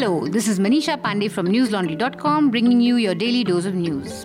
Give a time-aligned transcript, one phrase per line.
[0.00, 4.24] Hello, this is Manisha Pandey from newslaundry.com bringing you your daily dose of news.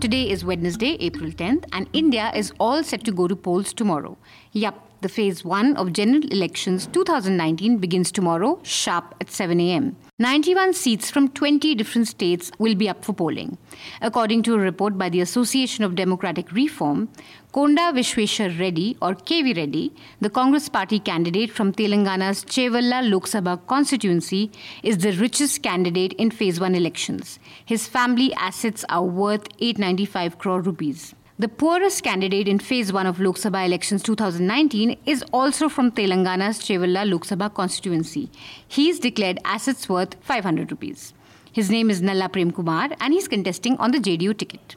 [0.00, 4.16] Today is Wednesday, April 10th, and India is all set to go to polls tomorrow.
[4.52, 9.96] Yup, the phase 1 of general elections 2019 begins tomorrow, sharp at 7 am.
[10.18, 13.58] 91 seats from 20 different states will be up for polling.
[14.00, 17.10] According to a report by the Association of Democratic Reform,
[17.52, 23.58] Konda Vishweshwar Reddy or KV Reddy, the Congress party candidate from Telangana's Chevella Lok Sabha
[23.66, 24.50] constituency,
[24.82, 27.38] is the richest candidate in phase 1 elections.
[27.66, 31.14] His family assets are worth 895 crore rupees.
[31.36, 36.60] The poorest candidate in phase 1 of Lok Sabha elections 2019 is also from Telangana's
[36.60, 38.30] Chevella Lok Sabha constituency.
[38.68, 41.12] He is declared assets worth 500 rupees.
[41.50, 44.76] His name is Nalla Prem Kumar and he's contesting on the JDU ticket.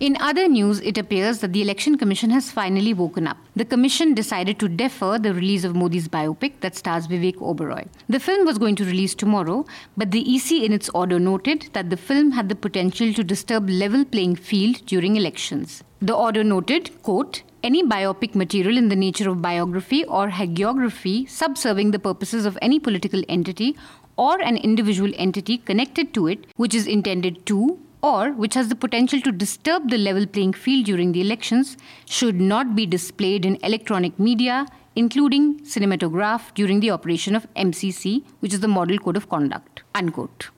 [0.00, 3.36] In other news, it appears that the Election Commission has finally woken up.
[3.56, 7.88] The Commission decided to defer the release of Modi's biopic that stars Vivek Oberoi.
[8.08, 11.90] The film was going to release tomorrow, but the EC in its order noted that
[11.90, 15.82] the film had the potential to disturb level playing field during elections.
[16.00, 21.90] The order noted, quote, any biopic material in the nature of biography or hagiography subserving
[21.90, 23.76] the purposes of any political entity
[24.16, 28.76] or an individual entity connected to it, which is intended to or which has the
[28.76, 33.56] potential to disturb the level playing field during the elections should not be displayed in
[33.62, 39.28] electronic media, including cinematograph, during the operation of MCC, which is the Model Code of
[39.28, 39.82] Conduct.
[39.94, 40.50] Unquote.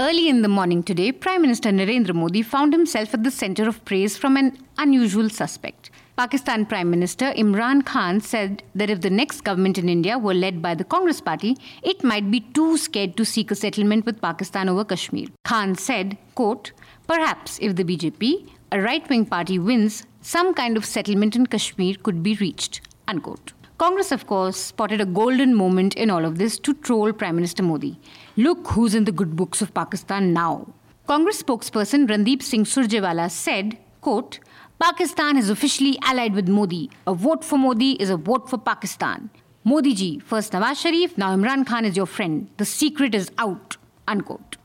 [0.00, 3.84] Early in the morning today, Prime Minister Narendra Modi found himself at the center of
[3.84, 5.90] praise from an unusual suspect.
[6.20, 10.60] Pakistan Prime Minister Imran Khan said that if the next government in India were led
[10.60, 14.68] by the Congress party, it might be too scared to seek a settlement with Pakistan
[14.68, 15.28] over Kashmir.
[15.44, 16.72] Khan said, quote,
[17.06, 22.22] Perhaps if the BJP, a right-wing party, wins, some kind of settlement in Kashmir could
[22.22, 22.82] be reached.
[23.08, 23.54] Unquote.
[23.78, 27.62] Congress, of course, spotted a golden moment in all of this to troll Prime Minister
[27.62, 27.98] Modi.
[28.36, 30.66] Look who's in the good books of Pakistan now.
[31.06, 34.38] Congress spokesperson Randeep Singh Surjewala said, quote,
[34.80, 36.88] Pakistan has officially allied with Modi.
[37.06, 39.28] A vote for Modi is a vote for Pakistan.
[39.62, 42.48] Modi ji, first Nawaz Sharif, now Imran Khan is your friend.
[42.56, 43.76] The secret is out.
[44.08, 44.56] Unquote.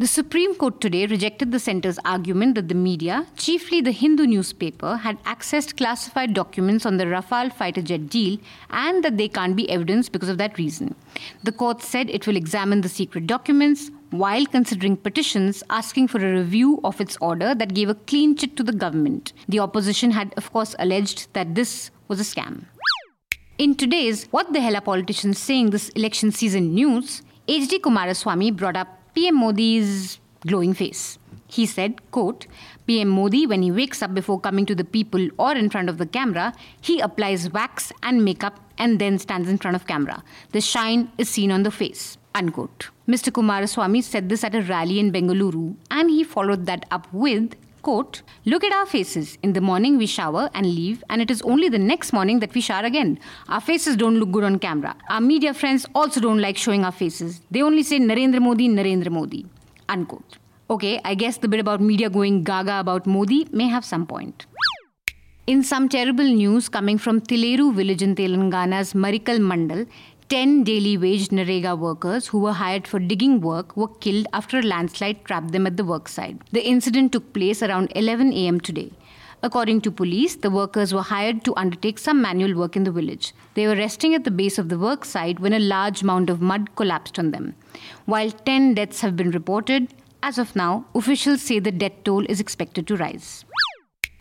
[0.00, 4.96] The Supreme Court today rejected the centre's argument that the media, chiefly the Hindu newspaper,
[4.96, 8.38] had accessed classified documents on the Rafale fighter jet deal
[8.70, 10.94] and that they can't be evidence because of that reason.
[11.42, 16.32] The court said it will examine the secret documents while considering petitions asking for a
[16.32, 19.34] review of its order that gave a clean chit to the government.
[19.50, 22.64] The opposition had, of course, alleged that this was a scam.
[23.58, 27.80] In today's What the Hell Are Politicians Saying This Election Season news, H.D.
[27.80, 31.18] Kumaraswamy brought up PM Modi's glowing face.
[31.46, 32.46] He said, quote,
[32.86, 35.98] PM Modi, when he wakes up before coming to the people or in front of
[35.98, 40.22] the camera, he applies wax and makeup and then stands in front of camera.
[40.52, 42.18] The shine is seen on the face.
[42.34, 42.90] Unquote.
[43.08, 43.32] Mr.
[43.32, 48.22] Kumaraswamy said this at a rally in Bengaluru and he followed that up with, quote,
[48.44, 49.38] Look at our faces.
[49.42, 52.54] In the morning we shower and leave, and it is only the next morning that
[52.54, 53.18] we shower again.
[53.48, 54.96] Our faces don't look good on camera.
[55.08, 57.40] Our media friends also don't like showing our faces.
[57.50, 59.46] They only say Narendra Modi, Narendra Modi.
[59.88, 60.38] Unquote.
[60.70, 64.46] Okay, I guess the bit about media going gaga about Modi may have some point.
[65.46, 69.88] In some terrible news coming from Tileru village in Telangana's Marikal Mandal,
[70.30, 74.62] 10 daily wage NREGA workers who were hired for digging work were killed after a
[74.62, 76.38] landslide trapped them at the worksite.
[76.52, 78.92] The incident took place around 11 am today.
[79.42, 83.34] According to police, the workers were hired to undertake some manual work in the village.
[83.54, 86.76] They were resting at the base of the worksite when a large mound of mud
[86.76, 87.56] collapsed on them.
[88.04, 89.92] While 10 deaths have been reported,
[90.22, 93.44] as of now, officials say the death toll is expected to rise.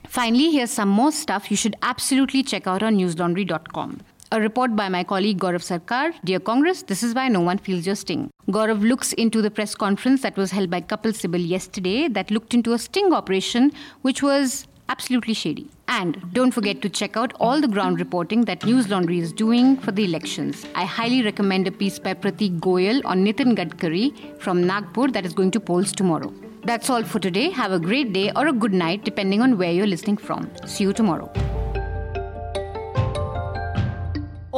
[0.08, 4.00] Finally, here's some more stuff you should absolutely check out on newslaundry.com.
[4.32, 6.14] A report by my colleague Gaurav Sarkar.
[6.24, 8.30] Dear Congress, this is why no one feels your sting.
[8.48, 12.54] Gaurav looks into the press conference that was held by Kapil Sibal yesterday that looked
[12.54, 13.72] into a sting operation
[14.04, 15.68] which was absolutely shady.
[15.88, 19.78] And don't forget to check out all the ground reporting that News Laundry is doing
[19.78, 20.64] for the elections.
[20.76, 25.34] I highly recommend a piece by Prateek Goyal on Nitin Gadkari from Nagpur that is
[25.34, 26.32] going to polls tomorrow.
[26.66, 27.50] That's all for today.
[27.50, 30.52] Have a great day or a good night depending on where you're listening from.
[30.68, 31.32] See you tomorrow.